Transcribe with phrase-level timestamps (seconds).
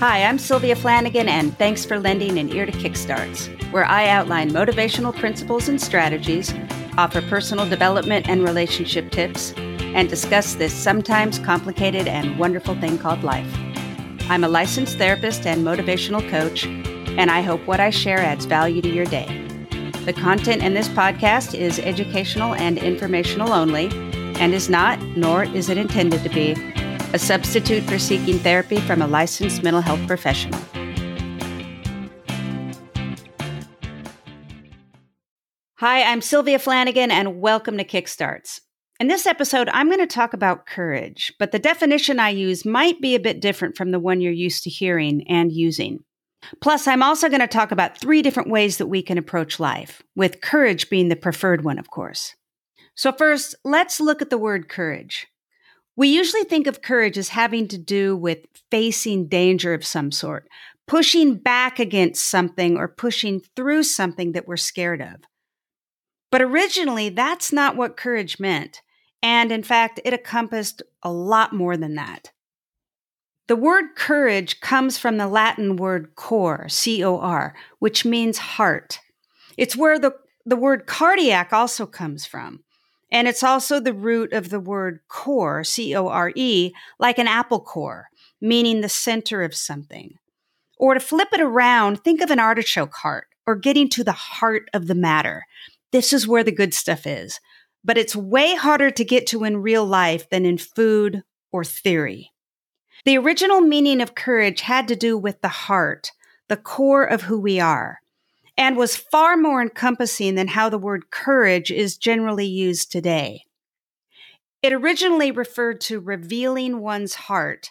[0.00, 4.50] Hi, I'm Sylvia Flanagan, and thanks for lending an ear to Kickstarts, where I outline
[4.50, 6.54] motivational principles and strategies,
[6.96, 13.22] offer personal development and relationship tips, and discuss this sometimes complicated and wonderful thing called
[13.22, 13.54] life.
[14.30, 18.80] I'm a licensed therapist and motivational coach, and I hope what I share adds value
[18.80, 19.26] to your day.
[20.06, 23.90] The content in this podcast is educational and informational only,
[24.40, 26.54] and is not, nor is it intended to be,
[27.12, 30.60] a substitute for seeking therapy from a licensed mental health professional.
[35.78, 38.60] Hi, I'm Sylvia Flanagan, and welcome to Kickstarts.
[39.00, 43.00] In this episode, I'm going to talk about courage, but the definition I use might
[43.00, 46.04] be a bit different from the one you're used to hearing and using.
[46.60, 50.02] Plus, I'm also going to talk about three different ways that we can approach life,
[50.14, 52.36] with courage being the preferred one, of course.
[52.94, 55.26] So, first, let's look at the word courage.
[56.00, 60.48] We usually think of courage as having to do with facing danger of some sort,
[60.86, 65.16] pushing back against something or pushing through something that we're scared of.
[66.30, 68.80] But originally, that's not what courage meant.
[69.22, 72.30] And in fact, it encompassed a lot more than that.
[73.48, 79.00] The word courage comes from the Latin word cor, C O R, which means heart.
[79.58, 80.12] It's where the,
[80.46, 82.64] the word cardiac also comes from.
[83.12, 87.26] And it's also the root of the word core, C O R E, like an
[87.26, 88.08] apple core,
[88.40, 90.14] meaning the center of something.
[90.78, 94.68] Or to flip it around, think of an artichoke heart or getting to the heart
[94.72, 95.44] of the matter.
[95.92, 97.40] This is where the good stuff is.
[97.82, 102.30] But it's way harder to get to in real life than in food or theory.
[103.04, 106.12] The original meaning of courage had to do with the heart,
[106.48, 107.99] the core of who we are
[108.60, 113.42] and was far more encompassing than how the word courage is generally used today.
[114.62, 117.70] It originally referred to revealing one's heart,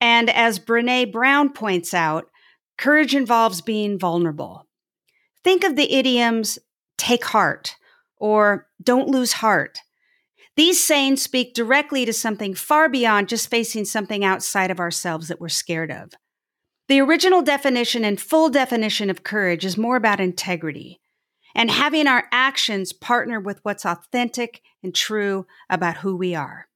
[0.00, 2.28] and as Brene Brown points out,
[2.76, 4.66] courage involves being vulnerable.
[5.44, 6.58] Think of the idioms
[6.98, 7.76] take heart
[8.16, 9.78] or don't lose heart.
[10.56, 15.40] These sayings speak directly to something far beyond just facing something outside of ourselves that
[15.40, 16.10] we're scared of.
[16.88, 21.00] The original definition and full definition of courage is more about integrity
[21.54, 26.68] and having our actions partner with what's authentic and true about who we are.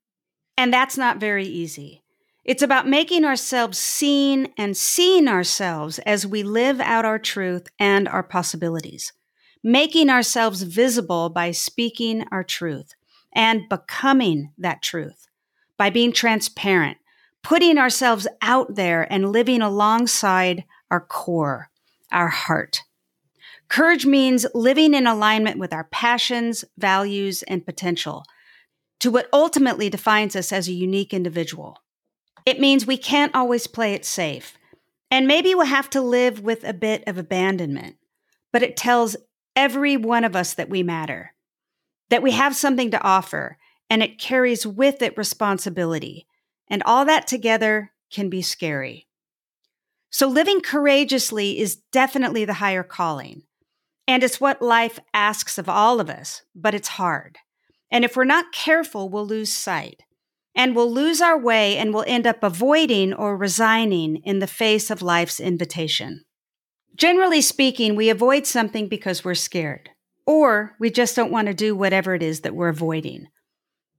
[0.57, 2.01] And that's not very easy.
[2.43, 8.07] It's about making ourselves seen and seeing ourselves as we live out our truth and
[8.07, 9.13] our possibilities,
[9.63, 12.95] making ourselves visible by speaking our truth
[13.33, 15.27] and becoming that truth,
[15.77, 16.97] by being transparent,
[17.49, 21.71] putting ourselves out there and living alongside our core,
[22.11, 22.83] our heart.
[23.69, 28.23] Courage means living in alignment with our passions, values, and potential
[28.99, 31.79] to what ultimately defines us as a unique individual.
[32.45, 34.55] It means we can't always play it safe,
[35.09, 37.95] and maybe we'll have to live with a bit of abandonment,
[38.53, 39.15] but it tells
[39.55, 41.33] every one of us that we matter,
[42.11, 43.57] that we have something to offer,
[43.89, 46.27] and it carries with it responsibility
[46.69, 49.07] and all that together can be scary.
[50.11, 53.43] So, living courageously is definitely the higher calling.
[54.07, 57.37] And it's what life asks of all of us, but it's hard.
[57.91, 60.01] And if we're not careful, we'll lose sight.
[60.55, 64.89] And we'll lose our way and we'll end up avoiding or resigning in the face
[64.89, 66.25] of life's invitation.
[66.95, 69.89] Generally speaking, we avoid something because we're scared,
[70.25, 73.27] or we just don't want to do whatever it is that we're avoiding.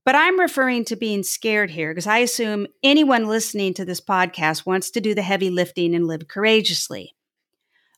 [0.03, 4.65] But I'm referring to being scared here because I assume anyone listening to this podcast
[4.65, 7.15] wants to do the heavy lifting and live courageously.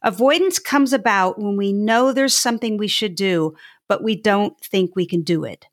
[0.02, 3.56] Avoidance comes about when we know there's something we should do,
[3.88, 5.68] but we don't think we can do it.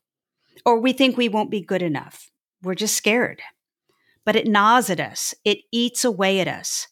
[0.65, 2.29] Or we think we won't be good enough.
[2.61, 3.41] We're just scared.
[4.23, 6.87] But it gnaws at us, it eats away at us.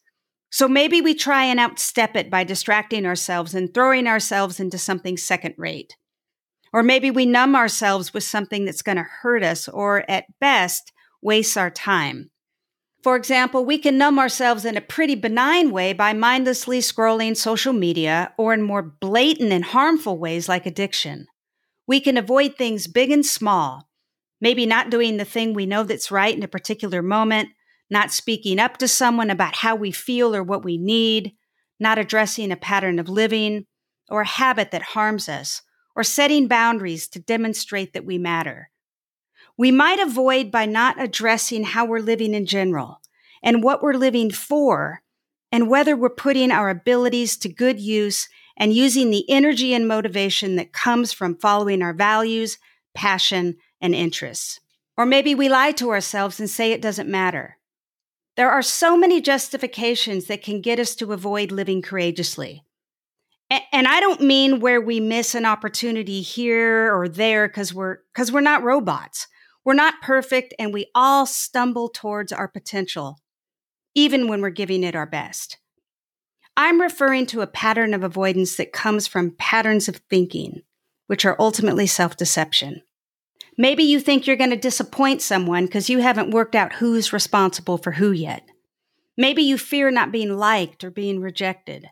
[0.51, 5.15] So maybe we try and outstep it by distracting ourselves and throwing ourselves into something
[5.15, 5.95] second rate.
[6.71, 10.91] Or maybe we numb ourselves with something that's going to hurt us or at best
[11.21, 12.29] waste our time.
[13.01, 17.71] For example, we can numb ourselves in a pretty benign way by mindlessly scrolling social
[17.71, 21.27] media or in more blatant and harmful ways like addiction.
[21.87, 23.89] We can avoid things big and small,
[24.41, 27.49] maybe not doing the thing we know that's right in a particular moment,
[27.89, 31.33] not speaking up to someone about how we feel or what we need,
[31.79, 33.65] not addressing a pattern of living
[34.09, 35.61] or a habit that harms us,
[35.99, 38.69] or setting boundaries to demonstrate that we matter.
[39.57, 43.01] We might avoid by not addressing how we're living in general
[43.43, 45.01] and what we're living for,
[45.51, 50.55] and whether we're putting our abilities to good use and using the energy and motivation
[50.55, 52.57] that comes from following our values,
[52.95, 54.61] passion, and interests.
[54.95, 57.57] Or maybe we lie to ourselves and say it doesn't matter.
[58.37, 62.63] There are so many justifications that can get us to avoid living courageously.
[63.51, 68.31] And I don't mean where we miss an opportunity here or there because we're because
[68.31, 69.27] we're not robots.
[69.65, 73.19] We're not perfect and we all stumble towards our potential,
[73.95, 75.57] even when we're giving it our best.
[76.55, 80.61] I'm referring to a pattern of avoidance that comes from patterns of thinking,
[81.07, 82.83] which are ultimately self deception.
[83.57, 87.77] Maybe you think you're going to disappoint someone because you haven't worked out who's responsible
[87.77, 88.43] for who yet.
[89.17, 91.87] Maybe you fear not being liked or being rejected.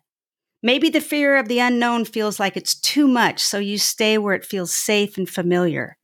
[0.63, 4.33] Maybe the fear of the unknown feels like it's too much, so you stay where
[4.33, 5.98] it feels safe and familiar.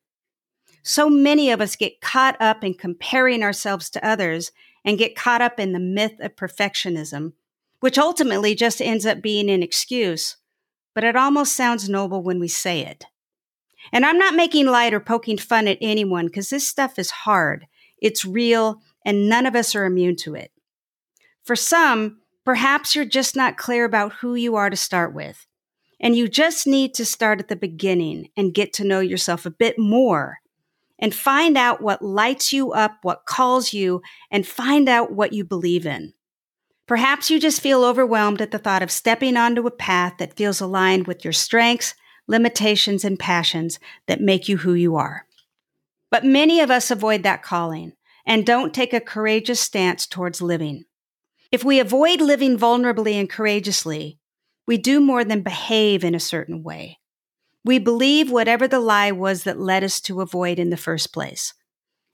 [0.83, 4.51] So many of us get caught up in comparing ourselves to others
[4.85, 7.33] and get caught up in the myth of perfectionism,
[7.79, 10.37] which ultimately just ends up being an excuse,
[10.93, 13.05] but it almost sounds noble when we say it.
[13.91, 17.65] And I'm not making light or poking fun at anyone because this stuff is hard,
[17.97, 20.51] it's real, and none of us are immune to it.
[21.43, 25.45] For some, perhaps you're just not clear about who you are to start with.
[25.99, 29.51] And you just need to start at the beginning and get to know yourself a
[29.51, 30.39] bit more
[30.99, 34.01] and find out what lights you up, what calls you,
[34.31, 36.13] and find out what you believe in.
[36.87, 40.59] Perhaps you just feel overwhelmed at the thought of stepping onto a path that feels
[40.59, 41.95] aligned with your strengths,
[42.27, 45.25] limitations, and passions that make you who you are.
[46.09, 47.93] But many of us avoid that calling
[48.25, 50.85] and don't take a courageous stance towards living.
[51.53, 54.17] If we avoid living vulnerably and courageously,
[54.65, 56.97] we do more than behave in a certain way.
[57.63, 61.53] We believe whatever the lie was that led us to avoid in the first place.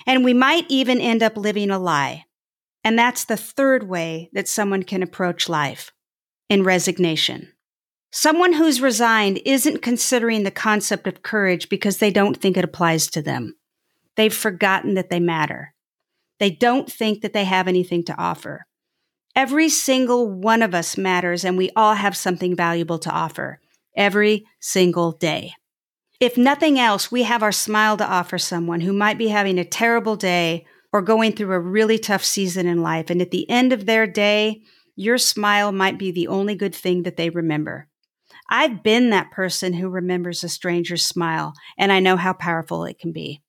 [0.06, 2.26] And we might even end up living a lie.
[2.84, 5.94] And that's the third way that someone can approach life
[6.50, 7.54] in resignation.
[8.12, 13.08] Someone who's resigned isn't considering the concept of courage because they don't think it applies
[13.12, 13.56] to them.
[14.18, 15.74] They've forgotten that they matter.
[16.40, 18.66] They don't think that they have anything to offer.
[19.42, 23.62] Every single one of us matters, and we all have something valuable to offer
[23.96, 25.54] every single day.
[26.20, 29.64] If nothing else, we have our smile to offer someone who might be having a
[29.64, 33.10] terrible day or going through a really tough season in life.
[33.10, 34.62] And at the end of their day,
[34.98, 37.88] your smile might be the only good thing that they remember.
[38.50, 43.00] I've been that person who remembers a stranger's smile, and I know how powerful it
[43.00, 43.42] can be.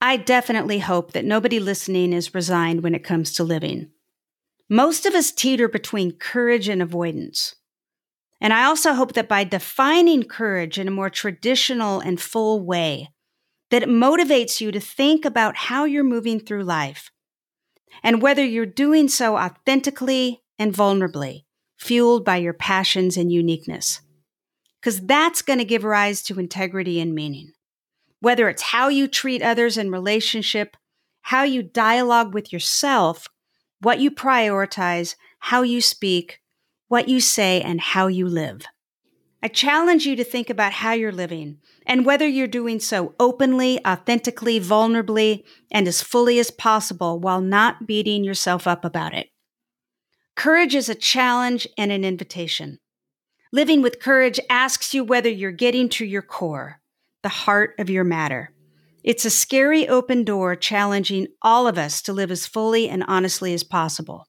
[0.00, 3.90] I definitely hope that nobody listening is resigned when it comes to living.
[4.68, 7.54] Most of us teeter between courage and avoidance.
[8.40, 13.10] And I also hope that by defining courage in a more traditional and full way,
[13.70, 17.10] that it motivates you to think about how you're moving through life
[18.02, 21.44] and whether you're doing so authentically and vulnerably,
[21.78, 24.00] fueled by your passions and uniqueness.
[24.80, 27.52] Because that's going to give rise to integrity and meaning.
[28.20, 30.76] Whether it's how you treat others in relationship,
[31.22, 33.28] how you dialogue with yourself,
[33.86, 36.40] what you prioritize, how you speak,
[36.88, 38.62] what you say, and how you live.
[39.44, 43.78] I challenge you to think about how you're living and whether you're doing so openly,
[43.86, 49.28] authentically, vulnerably, and as fully as possible while not beating yourself up about it.
[50.34, 52.80] Courage is a challenge and an invitation.
[53.52, 56.80] Living with courage asks you whether you're getting to your core,
[57.22, 58.50] the heart of your matter.
[59.06, 63.54] It's a scary open door challenging all of us to live as fully and honestly
[63.54, 64.26] as possible,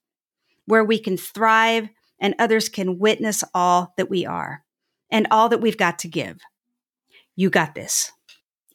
[0.67, 1.89] where we can thrive
[2.21, 4.63] and others can witness all that we are
[5.09, 6.37] and all that we've got to give.
[7.35, 8.11] You got this.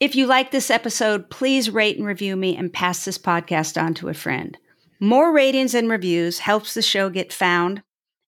[0.01, 3.95] If you like this episode, please rate and review me and pass this podcast on
[3.95, 4.59] to a friend.
[4.99, 7.85] More ratings and reviews helps the show get found,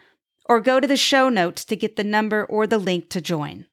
[0.48, 3.66] or go to the show notes to get the number or the link to join.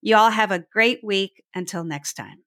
[0.00, 1.42] You all have a great week.
[1.54, 2.43] Until next time.